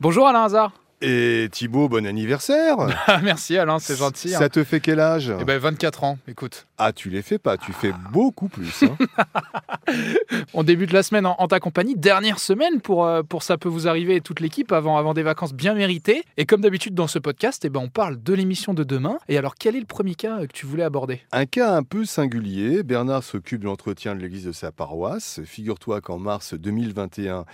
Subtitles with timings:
[0.00, 0.72] Bonjour Alain Hazard.
[1.02, 2.76] Et Thibaut, bon anniversaire
[3.22, 4.28] Merci Alain, c'est gentil.
[4.30, 5.32] Ça te fait quel âge?
[5.40, 6.66] Eh ben 24 ans, écoute.
[6.76, 8.82] Ah, tu les fais pas, tu fais beaucoup plus.
[8.82, 8.96] hein.
[10.54, 13.68] On débute la semaine en, en ta compagnie, dernière semaine pour, euh, pour Ça peut
[13.70, 16.22] vous arriver et toute l'équipe avant, avant des vacances bien méritées.
[16.36, 19.18] Et comme d'habitude dans ce podcast, eh ben, on parle de l'émission de demain.
[19.28, 21.22] Et alors quel est le premier cas euh, que tu voulais aborder?
[21.32, 25.40] Un cas un peu singulier, Bernard s'occupe de l'entretien de l'église de sa paroisse.
[25.46, 27.46] Figure-toi qu'en mars 2021,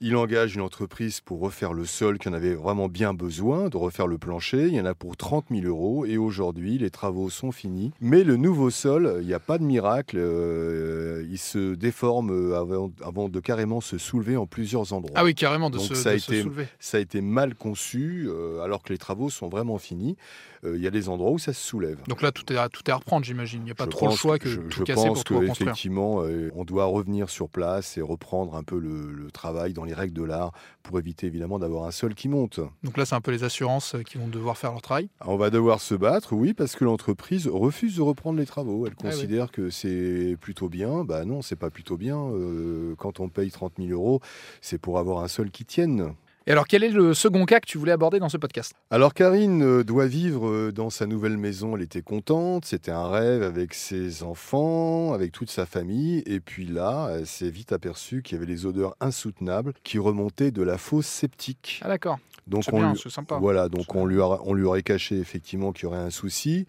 [0.00, 3.76] il engage une entreprise pour refaire le sol qui en avait vraiment bien besoin, de
[3.76, 4.68] refaire le plancher.
[4.68, 7.90] Il y en a pour 30 000 euros et aujourd'hui, les travaux sont finis.
[8.00, 10.16] Mais le nouveau sol, il n'y a pas de miracle.
[10.18, 15.12] euh, il se déforme euh, avant, avant de carrément se soulever en plusieurs endroits.
[15.16, 16.66] Ah oui, carrément, de, Donc se, ça a de se été- soulever.
[16.78, 20.16] Ça a été mal conçu euh, alors que les travaux sont vraiment finis.
[20.64, 21.98] Euh, Il y a des endroits où ça se soulève.
[22.08, 23.62] Donc là, tout est, à- tout est à reprendre, j'imagine.
[23.62, 25.24] Il n'y a pas Je trop le choix que je, tout je casser pense pour
[25.24, 25.68] tout que reconstruire.
[25.70, 26.22] effectivement,
[26.54, 30.14] on doit revenir sur place et reprendre un peu le, le travail dans les règles
[30.14, 30.52] de l'art
[30.82, 32.60] pour éviter évidemment d'avoir un sol qui monte.
[32.82, 35.08] Donc là, c'est un peu les assurances euh, qui vont devoir faire leur travail.
[35.24, 38.86] On va devoir se battre, oui, parce que l'entreprise refuse de reprendre les travaux.
[38.86, 39.10] Elle Ah oui.
[39.10, 41.04] considère que c'est plutôt bien.
[41.04, 42.18] Bah non, c'est pas plutôt bien.
[42.18, 44.20] Euh, quand on paye 30 000 euros,
[44.60, 46.14] c'est pour avoir un sol qui tienne.
[46.48, 48.72] Et alors, quel est le second cas que tu voulais aborder dans ce podcast?
[48.90, 53.06] Alors Karine euh, doit vivre euh, dans sa nouvelle maison, elle était contente, c'était un
[53.06, 58.22] rêve avec ses enfants, avec toute sa famille, et puis là, elle s'est vite aperçue
[58.22, 61.80] qu'il y avait des odeurs insoutenables qui remontaient de la fosse septique.
[61.84, 63.36] Ah d'accord, Donc on bien, lui- sympa.
[63.38, 66.64] voilà, donc on lui, a- on lui aurait caché effectivement qu'il y aurait un souci.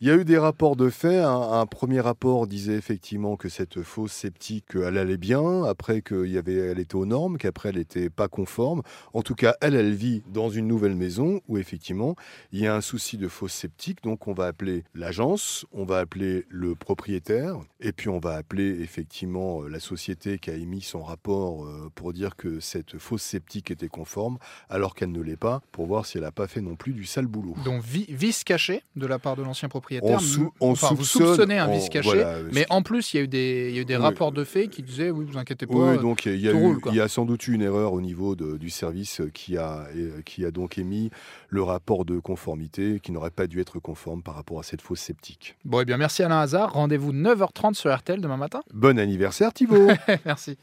[0.00, 1.18] Il y a eu des rapports de fait.
[1.20, 6.36] Un, un premier rapport disait effectivement que cette fosse sceptique, elle allait bien, après qu'elle
[6.36, 8.82] avait, elle était aux normes, qu'après elle n'était pas conforme.
[9.14, 12.14] En tout cas, elle, elle vit dans une nouvelle maison où effectivement
[12.52, 14.02] il y a un souci de fosse sceptique.
[14.04, 18.80] Donc on va appeler l'agence, on va appeler le propriétaire, et puis on va appeler
[18.80, 23.22] effectivement euh, la société qui a émis son rapport euh, pour dire que cette fosse
[23.22, 26.60] sceptique était conforme, alors qu'elle ne l'est pas, pour voir si elle n'a pas fait
[26.60, 27.54] non plus du sale boulot.
[27.64, 30.10] Donc vi- vice caché de la part de l'ancien propriétaire.
[30.16, 33.16] On, sou- on Enfin, vous soupçonne- soupçonnez un vice caché, voilà, mais en plus, il
[33.16, 34.02] y a eu des, il y a eu des Oui.
[34.02, 35.74] rapports de faits qui disaient oui, vous inquiétez pas.
[35.74, 36.92] Oui, euh, donc il y, a tout eu- roule, quoi.
[36.92, 39.86] il y a sans doute eu une erreur au niveau de- du service qui a,
[39.94, 41.10] euh, qui a donc émis
[41.48, 45.00] le rapport de conformité qui n'aurait pas dû être conforme par rapport à cette fosse
[45.00, 45.56] sceptique.
[45.64, 46.72] Bon, eh bien, merci Alain Hazard.
[46.72, 48.62] Rendez-vous 9h30 sur RTL demain matin.
[48.72, 49.88] Bon anniversaire Thibault
[50.24, 50.56] merci.